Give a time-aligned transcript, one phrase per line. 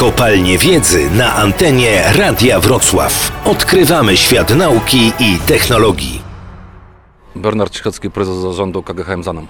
[0.00, 3.32] Kopalnie Wiedzy na antenie Radia Wrocław.
[3.44, 6.22] Odkrywamy świat nauki i technologii.
[7.36, 9.46] Bernard Cichocki, prezes zarządu KGHM Zanom.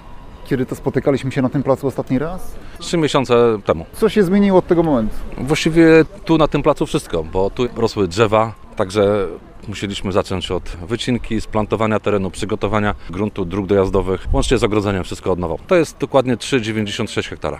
[0.46, 2.54] Kiedy to spotykaliśmy się na tym placu ostatni raz?
[2.78, 3.86] Trzy miesiące temu.
[3.92, 5.14] Co się zmieniło od tego momentu?
[5.38, 9.26] Właściwie tu na tym placu wszystko, bo tu rosły drzewa, także
[9.68, 15.38] musieliśmy zacząć od wycinki, splantowania terenu, przygotowania gruntu, dróg dojazdowych, łącznie z ogrodzeniem, wszystko od
[15.38, 15.54] nowa.
[15.66, 17.58] To jest dokładnie 3,96 hektara.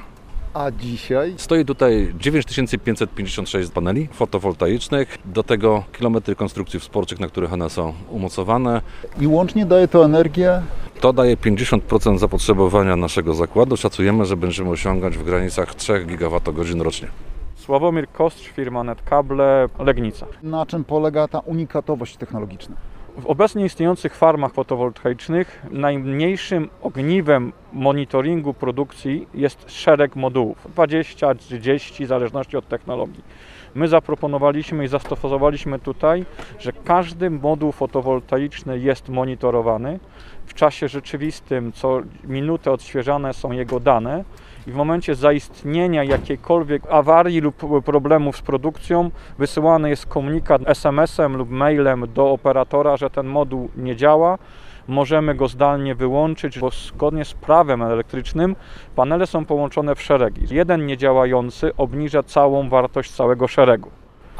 [0.55, 1.35] A dzisiaj?
[1.37, 8.81] Stoi tutaj 9556 paneli fotowoltaicznych, do tego kilometry konstrukcji wsporczych, na których one są umocowane.
[9.21, 10.63] I łącznie daje to energię?
[11.01, 13.77] To daje 50% zapotrzebowania naszego zakładu.
[13.77, 17.09] Szacujemy, że będziemy osiągać w granicach 3 GWh rocznie.
[17.57, 20.27] Sławomir Kostrz, firma Netkable, Legnica.
[20.43, 22.77] Na czym polega ta unikatowość technologiczna?
[23.17, 32.09] W obecnie istniejących farmach fotowoltaicznych najmniejszym ogniwem monitoringu produkcji jest szereg modułów 20, 30 w
[32.09, 33.25] zależności od technologii.
[33.75, 36.25] My zaproponowaliśmy i zastosowaliśmy tutaj,
[36.59, 39.99] że każdy moduł fotowoltaiczny jest monitorowany.
[40.47, 44.25] W czasie rzeczywistym co minutę odświeżane są jego dane
[44.67, 51.51] i w momencie zaistnienia jakiejkolwiek awarii lub problemów z produkcją wysyłany jest komunikat SMS-em lub
[51.51, 54.39] mailem do operatora, że ten moduł nie działa.
[54.89, 58.57] Możemy go zdalnie wyłączyć, bo zgodnie z prawem elektrycznym
[58.97, 60.55] panele są połączone w szeregi.
[60.55, 63.91] Jeden niedziałający obniża całą wartość całego szeregu.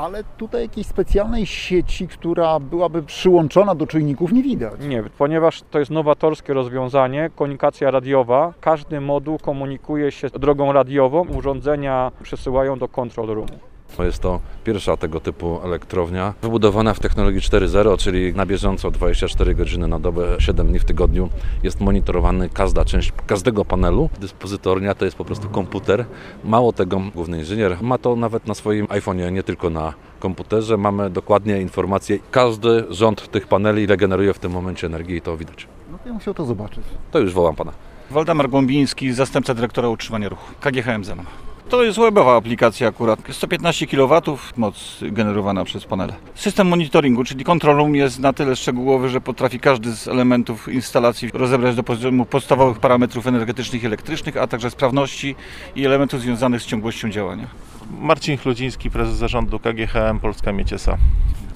[0.01, 4.81] Ale tutaj jakiejś specjalnej sieci, która byłaby przyłączona do czujników nie widać.
[4.81, 12.13] Nie, ponieważ to jest nowatorskie rozwiązanie, komunikacja radiowa, każdy moduł komunikuje się drogą radiową, urządzenia
[12.23, 13.70] przesyłają do control roomu.
[13.97, 19.55] To jest to pierwsza tego typu elektrownia, wybudowana w technologii 4.0, czyli na bieżąco 24
[19.55, 21.29] godziny na dobę, 7 dni w tygodniu
[21.63, 24.11] jest monitorowany każda część każdego panelu.
[24.21, 26.05] Dyspozytornia to jest po prostu komputer.
[26.45, 30.77] Mało tego, główny inżynier ma to nawet na swoim iPhone'ie, nie tylko na komputerze.
[30.77, 32.19] Mamy dokładnie informacje.
[32.31, 35.67] Każdy rząd tych paneli ile generuje w tym momencie energii i to widać.
[35.93, 36.85] No to ja musiał to zobaczyć.
[37.11, 37.73] To już wołam pana.
[38.11, 41.27] Waldemar Głąbiński, zastępca dyrektora utrzymania ruchu, KGHM Zenon.
[41.71, 43.21] To jest webowa aplikacja akurat.
[43.31, 44.21] 115 kW
[44.57, 46.13] moc generowana przez panele.
[46.35, 51.31] System monitoringu, czyli control room jest na tyle szczegółowy, że potrafi każdy z elementów instalacji
[51.35, 55.35] rozebrać do poziomu podstawowych parametrów energetycznych i elektrycznych, a także sprawności
[55.77, 57.47] i elementów związanych z ciągłością działania.
[58.01, 60.99] Marcin Chludziński, prezes zarządu KGHM Polska Mieciesa.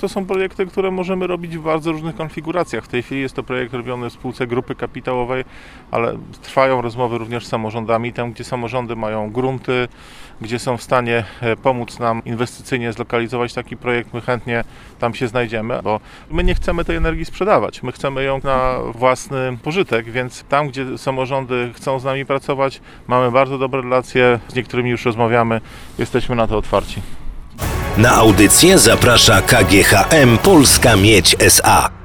[0.04, 2.84] To są projekty, które możemy robić w bardzo różnych konfiguracjach.
[2.84, 5.44] W tej chwili jest to projekt robiony w spółce grupy kapitałowej,
[5.90, 9.88] ale trwają rozmowy również z samorządami, tam gdzie samorządy mają grunty,
[10.40, 14.64] gdzie są w stanie e, pomóc nam inwestycyjnie zlokalizować taki projekt, my chętnie
[14.98, 16.00] tam się znajdziemy, bo
[16.30, 20.98] my nie chcemy tej energii sprzedawać, my chcemy ją na własny pożytek, więc tam, gdzie
[20.98, 25.60] samorządy chcą z nami pracować, mamy bardzo dobre relacje, z niektórymi już rozmawiamy,
[25.98, 27.23] jesteśmy na to otwarci.
[27.96, 32.03] Na audycję zaprasza KGHM Polska Miedź SA.